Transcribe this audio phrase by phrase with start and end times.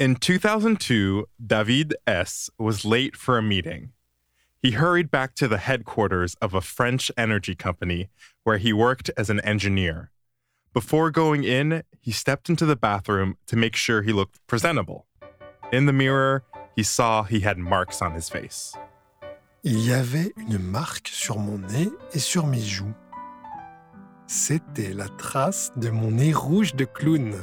[0.00, 2.50] In 2002, David S.
[2.56, 3.90] was late for a meeting.
[4.62, 8.08] He hurried back to the headquarters of a French energy company
[8.44, 10.12] where he worked as an engineer.
[10.72, 15.06] Before going in, he stepped into the bathroom to make sure he looked presentable.
[15.72, 16.44] In the mirror,
[16.76, 18.76] he saw he had marks on his face.
[19.64, 22.94] Il y avait une marque sur mon nez et sur mes joues.
[24.28, 27.42] C'était la trace de mon nez rouge de clown.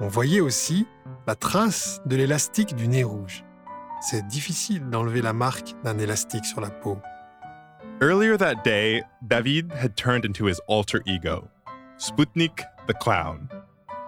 [0.00, 0.86] On voyait aussi
[1.26, 3.44] la trace de l'élastique du nez rouge.
[4.00, 6.98] C'est difficile d'enlever la marque d'un élastique sur la peau.
[8.00, 11.48] Earlier that day, David had turned into his alter ego,
[11.98, 13.48] Sputnik the Clown.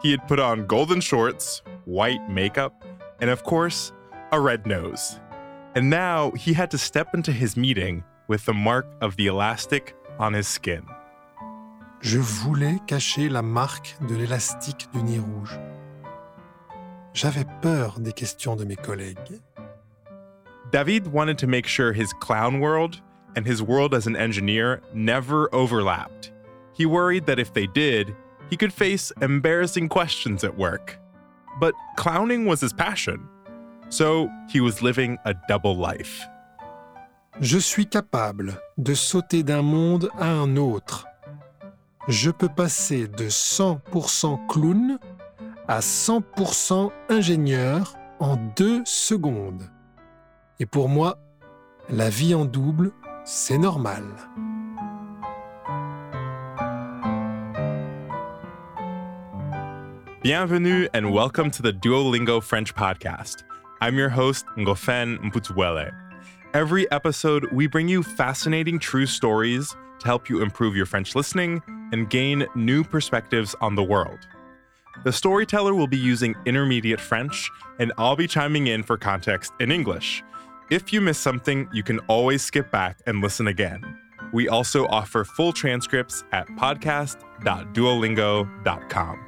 [0.03, 2.85] He had put on golden shorts, white makeup,
[3.21, 3.93] and of course,
[4.33, 5.21] a red nose.
[5.77, 9.95] And now he had to step into his meeting with the mark of the elastic
[10.19, 10.83] on his skin.
[12.01, 15.57] Je voulais cacher la marque de l'élastique du nez rouge.
[17.15, 19.41] J'avais peur des questions de mes collègues.
[20.73, 23.01] David wanted to make sure his clown world
[23.37, 26.33] and his world as an engineer never overlapped.
[26.73, 28.17] He worried that if they did,
[28.51, 30.99] he could face embarrassing questions at work.
[31.61, 33.29] But clowning was his passion,
[33.91, 36.21] so he was living a double life.
[37.41, 41.07] Je suis capable de sauter d'un monde à un autre.
[42.09, 44.99] Je peux passer de 100% clown
[45.69, 49.63] à 100% ingénieur en deux secondes.
[50.61, 51.19] Et pour moi,
[51.89, 52.93] la vie en double,
[53.25, 54.05] c'est normal.
[60.23, 63.45] Bienvenue and welcome to the Duolingo French podcast.
[63.81, 65.91] I'm your host, Ngofen Mputuwele.
[66.55, 71.63] Every episode, we bring you fascinating true stories to help you improve your French listening
[71.93, 74.21] and gain new perspectives on the world.
[75.03, 77.51] The storyteller will be using intermediate French,
[77.81, 80.23] and I'll be chiming in for context in English.
[80.71, 83.83] If you miss something, you can always skip back and listen again.
[84.33, 89.21] We also offer full transcripts at podcast.duolingo.com.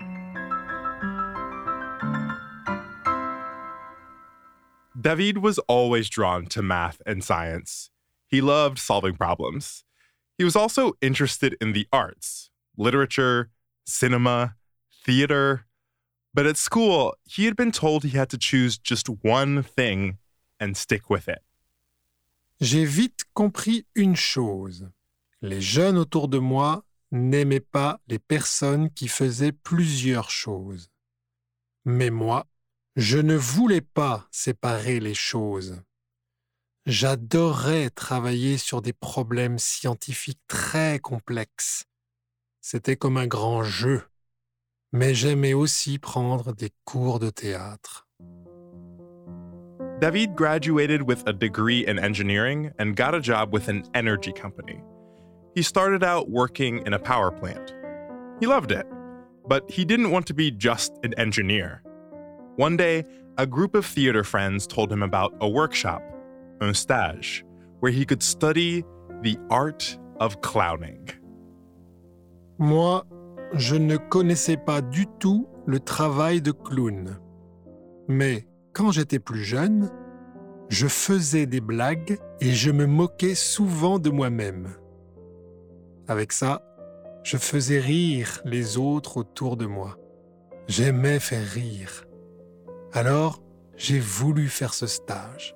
[4.98, 7.90] David was always drawn to math and science.
[8.28, 9.84] He loved solving problems.
[10.38, 13.50] He was also interested in the arts, literature,
[13.84, 14.54] cinema,
[15.06, 15.64] theater.
[16.34, 20.18] But at school, he had been told he had to choose just one thing
[20.60, 21.42] and stick with it.
[22.60, 24.88] J'ai vite compris une chose.
[25.42, 30.88] Les jeunes autour de moi n'aimaient pas les personnes qui faisaient plusieurs choses.
[31.84, 32.46] Mais moi,
[32.96, 35.82] je ne voulais pas séparer les choses.
[36.86, 41.84] J'adorais travailler sur des problèmes scientifiques très complexes.
[42.60, 44.02] C'était comme un grand jeu.
[44.92, 48.06] Mais j'aimais aussi prendre des cours de théâtre.
[50.00, 54.82] David graduated with a degree in engineering and got a job with an energy company.
[55.54, 57.74] He started out working in a power plant.
[58.38, 58.86] He loved it,
[59.48, 61.82] but he didn't want to be just an engineer.
[62.56, 63.04] One day,
[63.38, 66.02] a group of theater friends told him about a workshop,
[66.60, 67.42] un stage,
[67.80, 68.84] where he could study
[69.22, 71.08] the art of clowning.
[72.58, 73.02] Moi,
[73.58, 77.18] je ne connaissais pas du tout le travail de clown.
[78.08, 79.90] Mais quand j'étais plus jeune,
[80.68, 84.76] je faisais des blagues et je me moquais souvent de moi-même.
[86.08, 86.62] Avec ça,
[87.24, 89.96] je faisais rire les autres autour de moi.
[90.68, 92.04] J'aimais faire rire.
[92.92, 93.42] Alors,
[93.76, 95.54] j'ai voulu faire ce stage.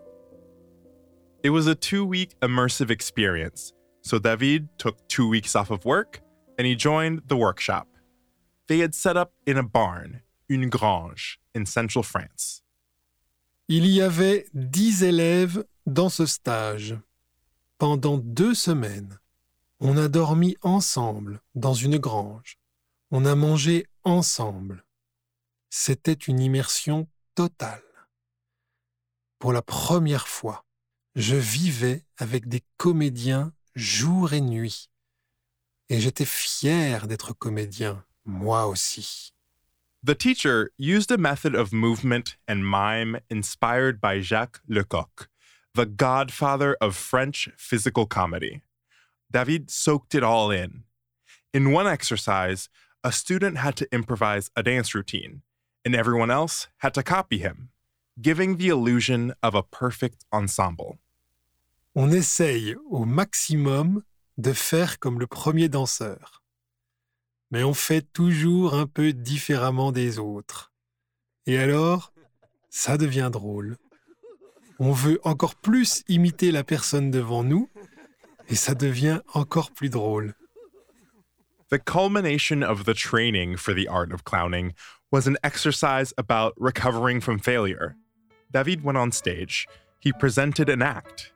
[1.43, 3.72] It was a two week immersive experience,
[4.03, 6.21] so David took two weeks off of work
[6.59, 7.90] and he joined the workshop.
[8.71, 12.63] They had set up in a barn, une grange, in central France.
[13.67, 16.97] Il y avait dix élèves dans ce stage.
[17.79, 19.19] Pendant deux semaines,
[19.81, 22.59] on a dormi ensemble dans une grange.
[23.11, 24.85] On a mangé ensemble.
[25.69, 27.83] C'était une immersion totale.
[29.41, 30.65] Pour la première fois,
[31.16, 34.91] je vivais avec des comédiens jour et nuit.
[35.89, 39.33] Et j'étais fier d'être comédien, moi aussi.
[40.03, 45.28] The teacher used a method of movement and mime inspired by Jacques Lecoq,
[45.75, 48.63] the godfather of French physical comedy.
[49.31, 50.84] David soaked it all in.
[51.53, 52.69] In one exercise,
[53.05, 55.43] a student had to improvise a dance routine,
[55.84, 57.69] and everyone else had to copy him,
[58.21, 60.99] giving the illusion of a perfect ensemble.
[61.95, 64.05] On essaye au maximum
[64.39, 66.40] de faire comme le premier danseur.
[67.51, 70.73] Mais on fait toujours un peu différemment des autres.
[71.47, 72.13] Et alors,
[72.69, 73.77] ça devient drôle.
[74.79, 77.69] On veut encore plus imiter la personne devant nous
[78.49, 80.35] et ça devient encore plus drôle.
[81.71, 84.73] The culmination of the training for the art of clowning
[85.13, 87.95] was an exercise about recovering from failure.
[88.53, 89.69] David went on stage.
[90.01, 91.33] He presented an act.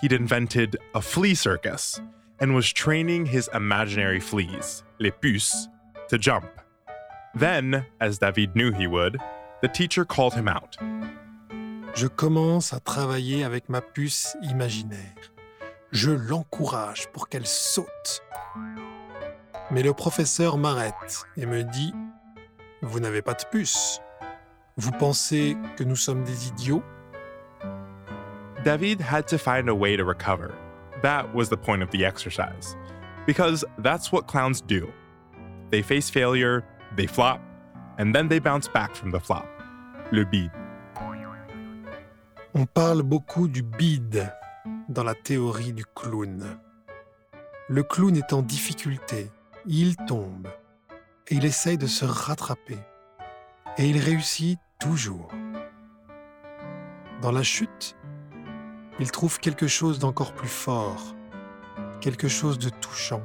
[0.00, 2.00] He'd invented a flea circus
[2.40, 5.68] and was training his imaginary fleas, les puces,
[6.08, 6.46] to jump.
[7.34, 9.18] Then, as David knew he would,
[9.60, 10.76] the teacher called him out.
[11.94, 15.32] Je commence à travailler avec ma puce imaginaire.
[15.90, 18.22] Je l'encourage pour qu'elle saute.
[19.70, 21.92] Mais le professeur m'arrête et me dit
[22.82, 24.00] Vous n'avez pas de puce.
[24.76, 26.84] Vous pensez que nous sommes des idiots
[28.64, 30.54] David had to find a way to recover.
[31.02, 32.76] That was the point of the exercise.
[33.26, 34.88] Because that's what clowns do.
[35.70, 36.64] They face failure,
[36.96, 37.40] they flop,
[37.98, 39.46] and then they bounce back from the flop.
[40.10, 40.50] Le bide.
[42.54, 44.32] On parle beaucoup du bide
[44.88, 46.58] dans la théorie du clown.
[47.68, 49.30] Le clown est en difficulté,
[49.66, 50.48] il tombe,
[51.28, 52.78] et il essaye de se rattraper.
[53.76, 55.28] Et il réussit toujours.
[57.20, 57.94] Dans la chute,
[58.98, 61.14] il trouve quelque chose d'encore plus fort,
[62.00, 63.22] quelque chose de touchant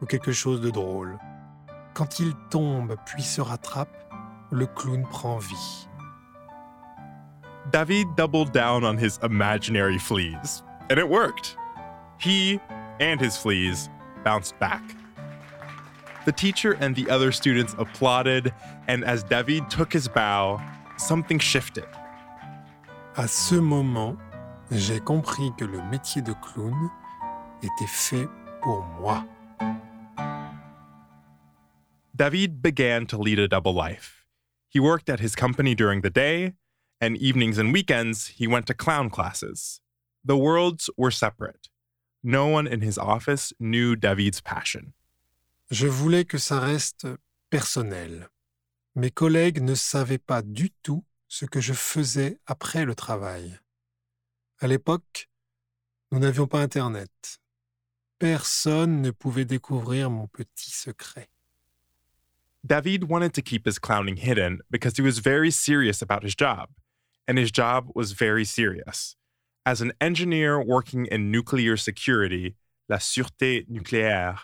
[0.00, 1.18] ou quelque chose de drôle.
[1.94, 3.88] Quand il tombe puis se rattrape,
[4.50, 5.88] le clown prend vie.
[7.70, 11.56] David doubled down on his imaginary fleas, and it worked.
[12.18, 12.58] He
[12.98, 13.90] and his fleas
[14.24, 14.82] bounced back.
[16.24, 18.54] The teacher and the other students applauded,
[18.86, 20.60] and as David took his bow,
[20.96, 21.86] something shifted.
[23.16, 24.16] À ce moment,
[24.70, 26.90] j'ai compris que le métier de clown
[27.62, 28.28] était fait
[28.62, 29.24] pour moi.
[32.14, 34.26] David began to lead a double life.
[34.68, 36.54] He worked at his company during the day,
[37.00, 39.80] and evenings and weekends, he went to clown classes.
[40.24, 41.68] The worlds were separate.
[42.22, 44.92] No one in his office knew David's passion.
[45.70, 47.06] Je voulais que ça reste
[47.50, 48.28] personnel.
[48.96, 53.58] Mes collègues ne savaient pas du tout ce que je faisais après le travail.
[54.60, 55.28] À l'époque,
[56.10, 57.38] nous n'avions pas Internet.
[58.18, 61.28] Personne ne pouvait découvrir mon petit secret.
[62.64, 66.70] David wanted to keep his clowning hidden because he was very serious about his job,
[67.28, 69.14] and his job was very serious.
[69.64, 72.56] As an engineer working in nuclear security,
[72.88, 74.40] la sûreté nucléaire,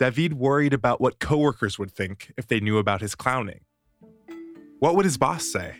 [0.00, 3.60] David worried about what coworkers would think if they knew about his clowning.
[4.80, 5.76] What would his boss say?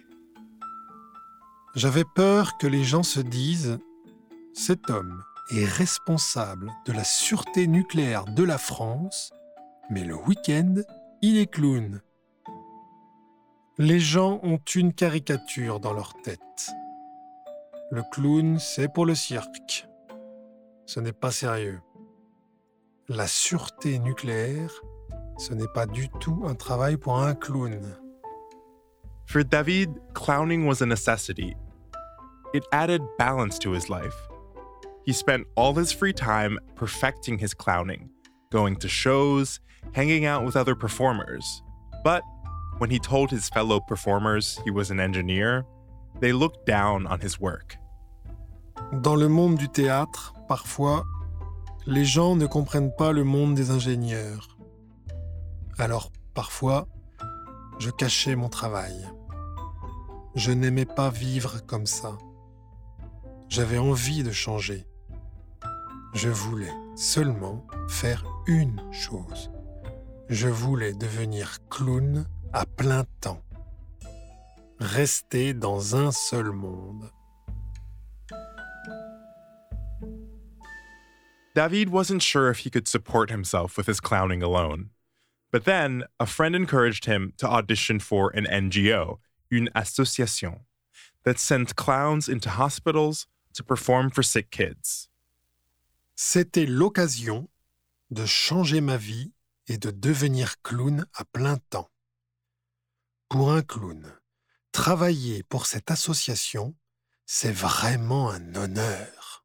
[1.74, 3.78] J'avais peur que les gens se disent
[4.52, 9.32] Cet homme est responsable de la sûreté nucléaire de la France,
[9.88, 10.74] mais le week-end,
[11.22, 12.02] il est clown.
[13.78, 16.70] Les gens ont une caricature dans leur tête.
[17.90, 19.88] Le clown, c'est pour le cirque.
[20.84, 21.80] Ce n'est pas sérieux.
[23.08, 24.72] La sûreté nucléaire,
[25.38, 27.96] ce n'est pas du tout un travail pour un clown.
[29.24, 31.56] For David, clowning was a necessity.
[32.52, 34.14] It added balance to his life.
[35.04, 38.10] He spent all his free time perfecting his clowning,
[38.50, 39.58] going to shows,
[39.92, 41.62] hanging out with other performers.
[42.04, 42.22] But
[42.78, 45.64] when he told his fellow performers he was an engineer,
[46.20, 47.76] they looked down on his work.
[49.00, 51.04] Dans le monde du théâtre, parfois,
[51.86, 54.56] les gens ne comprennent pas le monde des ingénieurs.
[55.78, 56.86] Alors, parfois,
[57.78, 59.08] je cachais mon travail.
[60.34, 62.18] Je n'aimais pas vivre comme ça.
[63.52, 64.86] J'avais envie de changer.
[66.14, 69.50] Je voulais seulement faire une chose.
[70.30, 73.42] Je voulais devenir clown à plein temps.
[74.80, 77.10] Rester dans un seul monde.
[81.54, 84.88] David wasn't sure if he could support himself with his clowning alone.
[85.50, 89.18] But then, a friend encouraged him to audition for an NGO,
[89.50, 90.60] une association,
[91.24, 95.08] that sent clowns into hospitals to perform for sick kids.
[96.14, 97.48] C'était l'occasion
[98.10, 99.32] de changer ma vie
[99.66, 101.90] et de devenir clown à plein temps.
[103.28, 104.18] Pour un clown,
[104.72, 106.76] travailler pour cette association,
[107.26, 109.44] c'est vraiment un honneur.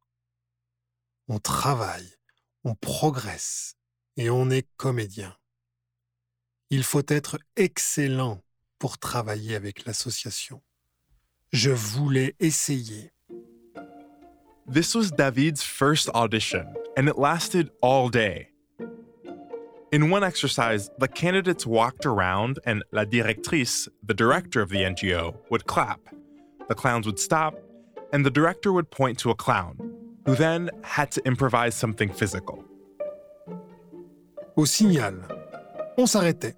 [1.30, 2.16] On travaille,
[2.64, 3.76] on progresse
[4.18, 5.38] et on est comédien.
[6.70, 8.44] Il faut être excellent
[8.80, 10.62] pour travailler avec l'association.
[11.52, 13.14] Je voulais essayer.
[14.68, 18.50] This was David's first audition, and it lasted all day.
[19.94, 25.36] In one exercise, the candidates walked around and la directrice, the director of the NGO,
[25.50, 26.02] would clap.
[26.68, 27.56] the clowns would stop,
[28.12, 29.78] and the director would point to a clown,
[30.26, 32.64] who then had to improvise something physical.
[34.58, 35.14] Au signal,
[35.98, 36.56] on s'arrêtait.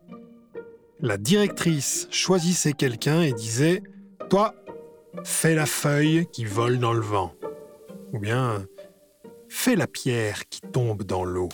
[1.01, 3.83] La directrice choisissait quelqu'un et disait
[4.29, 4.53] Toi,
[5.23, 7.33] fais la feuille qui vole dans le vent.
[8.13, 8.65] Ou bien
[9.49, 11.49] Fais la pierre qui tombe dans l'eau.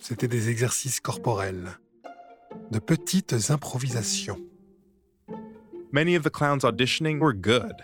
[0.00, 1.78] C'était des exercices corporels,
[2.70, 4.40] de petites improvisations.
[5.92, 7.74] Many of the clowns auditioning were good.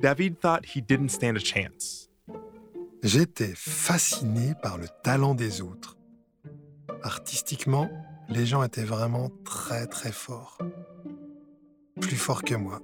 [0.00, 2.10] David thought he didn't stand a chance.
[3.02, 5.96] J'étais fasciné par le talent des autres.
[7.02, 7.90] Artistiquement,
[8.28, 10.58] les gens étaient vraiment très très forts.
[12.00, 12.80] Plus forts que moi.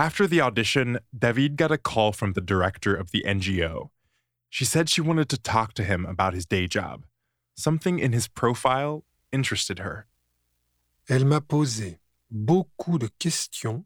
[0.00, 3.90] After the audition, David got a call from the director of the NGO.
[4.48, 7.04] She said she wanted to talk to him about his day job.
[7.54, 10.06] Something in his profile interested her.
[11.06, 11.98] Elle m'a posé
[12.30, 13.84] beaucoup de questions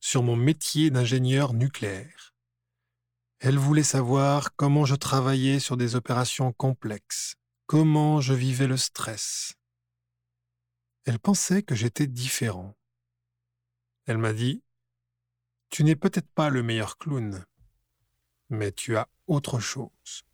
[0.00, 2.32] sur mon métier d'ingénieur nucléaire.
[3.38, 7.34] Elle voulait savoir comment je travaillais sur des opérations complexes,
[7.66, 9.56] comment je vivais le stress.
[11.04, 12.74] Elle pensait que j'étais différent.
[14.06, 14.62] Elle m'a dit
[15.70, 17.44] Tu n'es peut-être pas le meilleur clown,
[18.48, 20.24] mais tu as autre chose.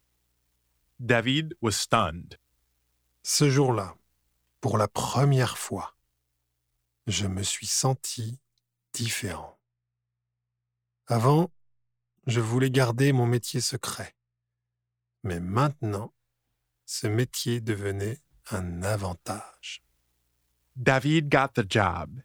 [0.99, 2.38] David was stunned.
[3.23, 3.97] Ce jour-là,
[4.61, 5.95] pour la première fois,
[7.07, 8.40] je me suis senti
[8.95, 9.59] différent.
[11.07, 11.52] Avant,
[12.26, 14.16] je voulais garder mon métier secret.
[15.23, 16.14] Mais maintenant,
[16.87, 19.83] ce métier devenait un avantage.
[20.76, 22.23] David got the job.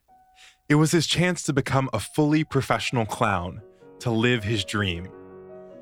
[0.72, 3.62] It was his chance to become a fully professional clown,
[4.00, 5.06] to live his dream.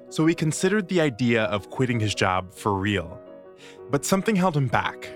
[0.10, 3.22] So he considered the idea of quitting his job for real.
[3.92, 5.08] But something held him back.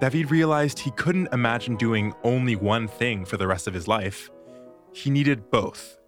[0.00, 4.30] David realized he couldn't imagine doing only one thing for the rest of his life.
[4.94, 5.98] He needed both.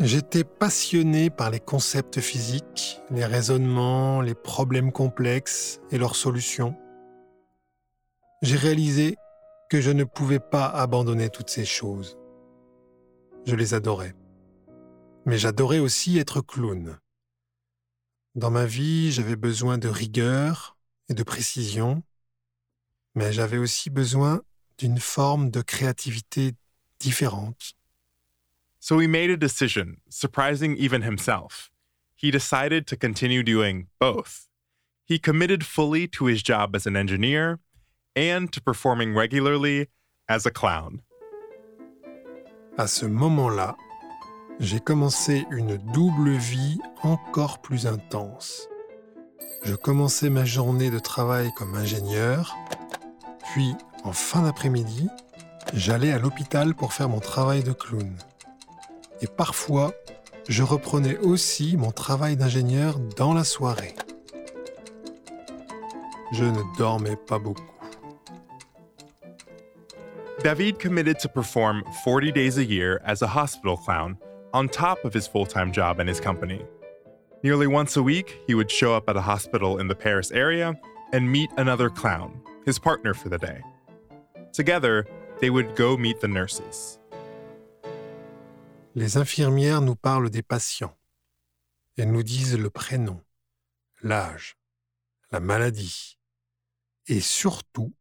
[0.00, 6.74] J'étais passionné par les concepts physiques, les raisonnements, les problèmes complexes et leurs solutions.
[8.40, 9.16] J'ai réalisé
[9.70, 12.18] que je ne pouvais pas abandonner toutes ces choses.
[13.46, 14.14] Je les adorais.
[15.26, 16.98] Mais j'adorais aussi être clown.
[18.34, 20.76] Dans ma vie, j'avais besoin de rigueur
[21.08, 22.02] et de précision,
[23.14, 24.42] mais j'avais aussi besoin
[24.78, 26.52] d'une forme de créativité
[26.98, 27.74] différente.
[28.80, 31.70] So he made a decision, surprising even himself.
[32.16, 34.48] He decided to continue doing both.
[35.06, 37.60] He committed fully to his job as an engineer
[38.16, 39.88] and to performing regularly
[40.28, 41.00] as a clown.
[42.76, 43.76] À ce moment-là,
[44.60, 48.68] j'ai commencé une double vie encore plus intense.
[49.62, 52.56] Je commençais ma journée de travail comme ingénieur,
[53.52, 55.08] puis en fin d'après-midi,
[55.72, 58.16] j'allais à l'hôpital pour faire mon travail de clown.
[59.20, 59.92] Et parfois,
[60.48, 63.94] je reprenais aussi mon travail d'ingénieur dans la soirée.
[66.32, 67.73] Je ne dormais pas beaucoup.
[70.44, 74.18] David committed to perform 40 days a year as a hospital clown
[74.52, 76.62] on top of his full time job and his company.
[77.42, 80.78] Nearly once a week, he would show up at a hospital in the Paris area
[81.14, 83.62] and meet another clown, his partner for the day.
[84.52, 85.06] Together,
[85.40, 86.98] they would go meet the nurses.
[88.94, 90.94] Les infirmières nous parlent des patients.
[91.96, 93.22] Elles nous disent le prénom,
[94.02, 94.58] l'âge,
[95.32, 96.18] la maladie.
[97.08, 97.94] Et surtout,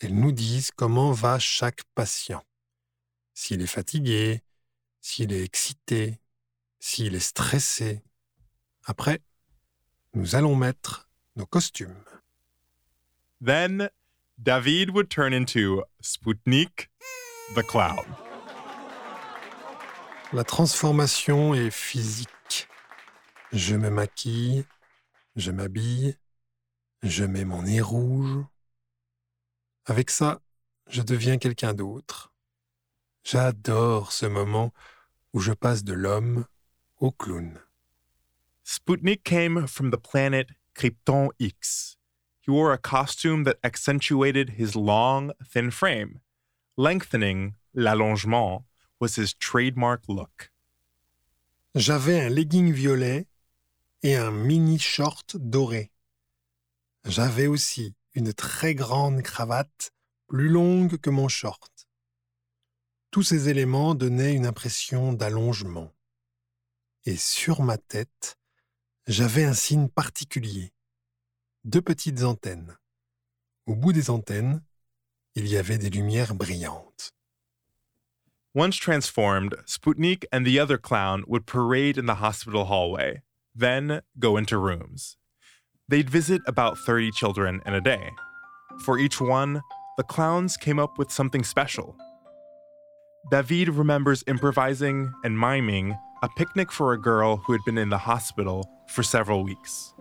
[0.00, 2.42] elles nous disent comment va chaque patient.
[3.34, 4.42] S'il est fatigué,
[5.00, 6.20] s'il est excité,
[6.78, 8.02] s'il est stressé.
[8.84, 9.20] Après,
[10.14, 12.04] nous allons mettre nos costumes.
[13.44, 13.90] Then,
[14.38, 16.88] David would turn into Sputnik
[17.54, 18.04] the clown.
[20.32, 22.68] La transformation est physique.
[23.52, 24.64] Je me maquille,
[25.36, 26.16] je m'habille,
[27.02, 28.44] je mets mon nez rouge.
[29.88, 30.40] Avec ça,
[30.88, 32.32] je deviens quelqu'un d'autre.
[33.22, 34.72] J'adore ce moment
[35.32, 36.46] où je passe de l'homme
[36.98, 37.60] au clown.
[38.64, 41.96] Sputnik came from the planet Krypton X.
[42.40, 46.20] He wore a costume that accentuated his long, thin frame.
[46.76, 48.64] Lengthening, l'allongement,
[49.00, 50.50] was his trademark look.
[51.76, 53.26] J'avais un legging violet
[54.02, 55.90] et un mini short doré.
[57.04, 59.92] J'avais aussi une très grande cravate
[60.26, 61.86] plus longue que mon short.
[63.10, 65.92] Tous ces éléments donnaient une impression d'allongement.
[67.04, 68.38] Et sur ma tête,
[69.06, 70.72] j'avais un signe particulier,
[71.64, 72.76] deux petites antennes.
[73.66, 74.62] Au bout des antennes,
[75.34, 77.12] il y avait des lumières brillantes.
[78.54, 83.22] Once transformed, Sputnik and the other clown would parade in the hospital hallway,
[83.54, 85.18] then go into rooms.
[85.88, 88.10] They'd visit about 30 children in a day.
[88.84, 89.62] For each one,
[89.96, 91.96] the clowns came up with something special.
[93.30, 97.98] David remembers improvising and miming a picnic for a girl who had been in the
[97.98, 99.94] hospital for several weeks.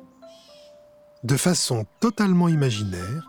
[1.23, 3.23] De façon totalement imaginaire,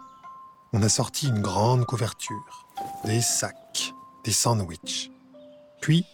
[0.73, 2.67] on a sorti une grande couverture,
[3.05, 3.93] des sacs,
[4.25, 5.11] des sandwichs.
[5.81, 6.07] Puis,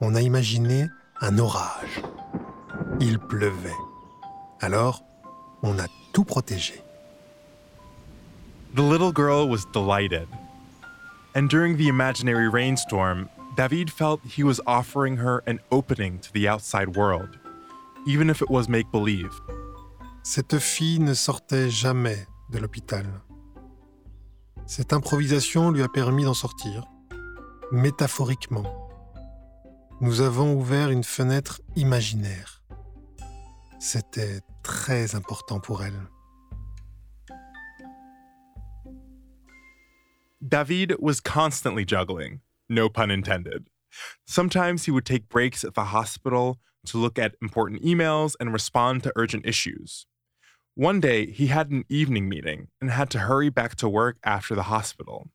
[0.00, 0.88] on a imaginé
[1.20, 2.02] un orage.
[3.00, 3.76] Il pleuvait.
[4.60, 5.02] Alors,
[5.62, 6.82] on a tout protégé.
[8.74, 10.28] The little girl was delighted.
[11.34, 16.48] And during the imaginary rainstorm, David felt he was offering her an opening to the
[16.48, 17.38] outside world,
[18.06, 19.32] even if it was make believe.
[20.22, 23.04] Cette fille ne sortait jamais de l'hôpital.
[24.66, 26.84] Cette improvisation lui a permis d'en sortir,
[27.72, 28.66] métaphoriquement.
[30.00, 32.62] Nous avons ouvert une fenêtre imaginaire.
[33.80, 36.08] C'était très important pour elle.
[40.46, 43.68] David was constantly juggling, no pun intended.
[44.26, 49.02] Sometimes he would take breaks at the hospital to look at important emails and respond
[49.02, 50.06] to urgent issues.
[50.74, 54.54] One day, he had an evening meeting and had to hurry back to work after
[54.54, 55.28] the hospital.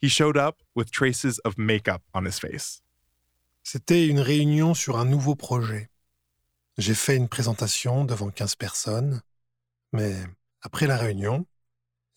[0.00, 2.82] He showed up with traces of makeup on his face.
[3.64, 5.88] C'était une réunion sur un nouveau projet.
[6.78, 9.22] J'ai fait une présentation devant 15 personnes,
[9.92, 10.14] mais
[10.60, 11.46] après la réunion,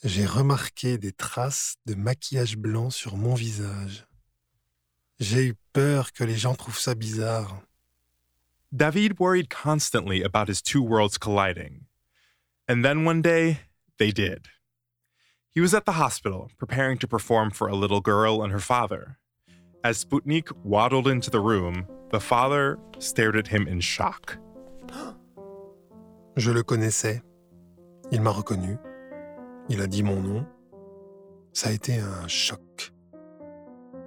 [0.03, 4.05] j'ai remarqué des traces de maquillage blanc sur mon visage.
[5.19, 7.61] J'ai eu peur que les gens trouvent ça bizarre.
[8.71, 11.85] David worried constantly about his two worlds colliding.
[12.67, 13.61] And then one day,
[13.97, 14.47] they did.
[15.51, 19.17] He was at the hospital preparing to perform for a little girl and her father.
[19.83, 24.37] As Sputnik waddled into the room, the father stared at him in shock.
[26.35, 27.21] Je le connaissais.
[28.11, 28.77] Il m'a reconnu.
[29.69, 30.45] Il a dit mon nom.
[31.53, 32.93] Ça a été un choc.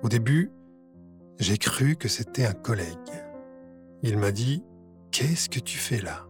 [0.02, 0.50] Au début,
[1.38, 2.96] j'ai cru que c'était un collègue.
[4.02, 4.64] Il m'a dit
[5.10, 6.26] Qu'est-ce que tu fais là?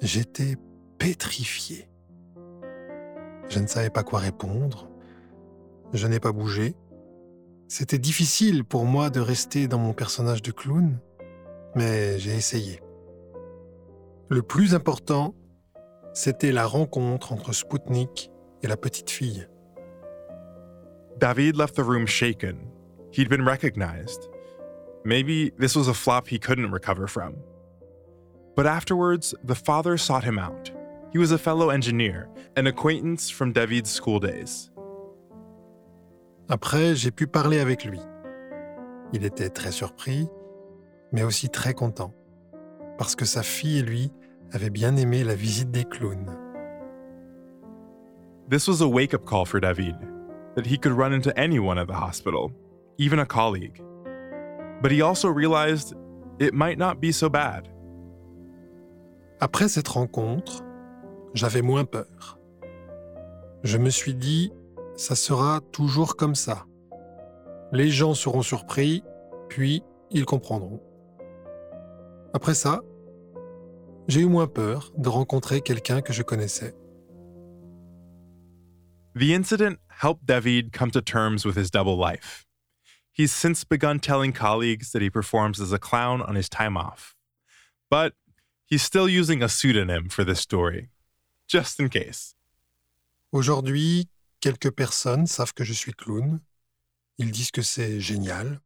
[0.00, 0.56] J'étais
[0.98, 1.88] pétrifié.
[3.48, 4.88] Je ne savais pas quoi répondre.
[5.92, 6.74] Je n'ai pas bougé.
[7.68, 10.98] C'était difficile pour moi de rester dans mon personnage de clown,
[11.74, 12.80] mais j'ai essayé.
[14.28, 15.34] Le plus important,
[16.12, 18.30] c'était la rencontre entre Spoutnik
[18.62, 19.46] et la petite fille.
[21.18, 22.56] David left the room shaken.
[23.12, 24.28] He'd been recognized.
[25.04, 27.34] Maybe this was a flop he couldn't recover from.
[28.56, 30.72] But afterwards, the father sought him out.
[31.12, 34.70] He was a fellow engineer, an acquaintance from David's school days.
[36.48, 38.00] Après, j'ai pu parler avec lui.
[39.12, 40.28] Il était très surpris,
[41.12, 42.12] mais aussi très content,
[42.98, 44.12] parce que sa fille et lui
[44.52, 46.36] avaient bien aimé la visite des clowns.
[48.48, 49.96] This was a wake up call for David
[50.54, 52.52] that he could run into anyone at the hospital,
[52.98, 53.82] even a colleague.
[54.82, 55.94] But he also realized
[56.38, 57.68] it might not be so bad.
[59.40, 60.62] Après cette rencontre,
[61.34, 62.38] j'avais moins peur.
[63.64, 64.52] Je me suis dit,
[64.94, 66.64] ça sera toujours comme ça.
[67.72, 69.02] Les gens seront surpris,
[69.48, 70.80] puis ils comprendront.
[72.36, 72.82] Après ça,
[74.08, 76.74] j'ai eu moins peur de rencontrer quelqu'un que je connaissais.
[79.14, 82.44] The incident helped David come to terms with his double life.
[83.10, 87.16] He's since begun telling colleagues that he performs as a clown on his time off.
[87.88, 88.12] But
[88.66, 90.90] he's still using a pseudonym for this story,
[91.48, 92.34] just in case.
[93.32, 94.10] Aujourd'hui,
[94.42, 96.40] quelques personnes savent que je suis clown.
[97.16, 98.60] Ils disent que c'est génial.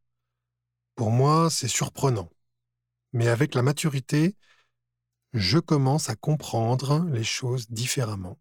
[0.97, 2.29] Pour moi, c'est surprenant.
[3.13, 4.37] Mais avec la maturité,
[5.33, 8.39] je commence à comprendre les choses différemment.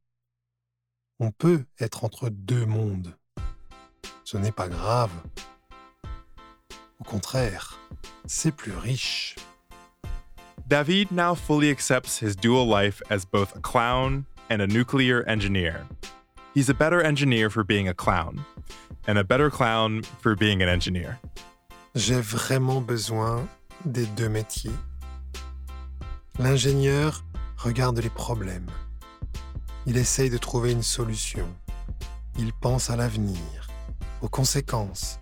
[1.20, 3.16] On peut être entre deux mondes.
[4.24, 5.12] Ce n'est pas grave.
[7.00, 7.80] Au contraire,
[8.26, 9.36] c'est plus riche.
[10.68, 15.88] David now fully accepts his dual life as both a clown and a nuclear engineer.
[16.54, 18.46] He's a better engineer for being a clown,
[19.08, 21.20] and a better clown for being an engineer.
[21.96, 23.48] J'ai vraiment besoin
[23.86, 24.76] des deux métiers.
[26.38, 27.24] L'ingénieur
[27.58, 28.70] regarde les problèmes.
[29.86, 31.48] Il essaye de trouver une solution.
[32.38, 33.68] Il pense à l'avenir,
[34.22, 35.20] aux conséquences.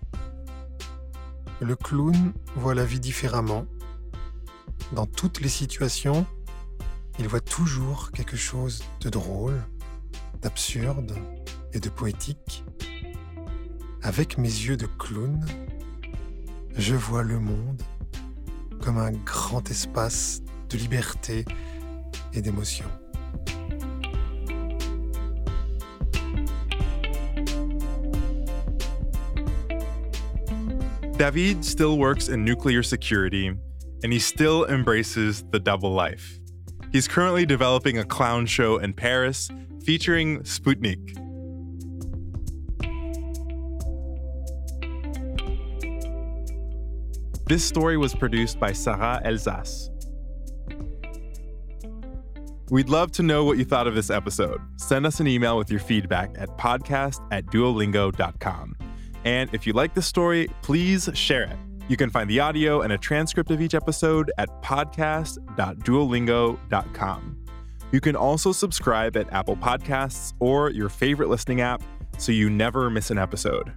[1.60, 3.66] Le clown voit la vie différemment.
[4.92, 6.26] Dans toutes les situations,
[7.18, 9.60] il voit toujours quelque chose de drôle,
[10.40, 11.16] d'absurde
[11.72, 12.64] et de poétique,
[14.02, 15.44] avec mes yeux de clown,
[16.76, 17.82] je vois le monde
[18.78, 21.44] comme un grand espace de liberté
[22.34, 22.84] et d'émotion.
[31.18, 33.48] David still works in nuclear security,
[34.04, 36.38] and he still embraces the double life.
[36.92, 39.50] He's currently developing a clown show in Paris
[39.84, 41.16] featuring Sputnik.
[47.48, 49.88] This story was produced by Sarah Elzas.
[52.70, 54.60] We'd love to know what you thought of this episode.
[54.76, 58.76] Send us an email with your feedback at podcast at duolingo.com.
[59.24, 61.56] And if you like the story, please share it.
[61.88, 67.44] You can find the audio and a transcript of each episode at podcast.duolingo.com.
[67.92, 71.82] You can also subscribe at Apple Podcasts or your favorite listening app
[72.18, 73.72] so you never miss an episode.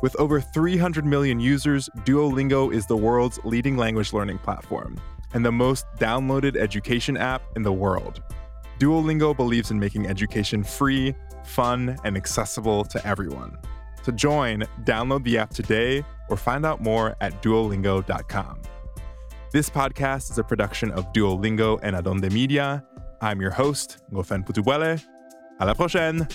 [0.00, 4.96] With over 300 million users, Duolingo is the world's leading language learning platform
[5.34, 8.22] and the most downloaded education app in the world.
[8.78, 13.58] Duolingo believes in making education free, fun, and accessible to everyone.
[14.04, 18.62] To join, download the app today or find out more at duolingo.com.
[19.52, 22.84] This podcast is a production of Duolingo and Adonde Media.
[23.20, 25.02] I'm your host, Ngofen Putubuele.
[25.60, 26.28] À la prochaine!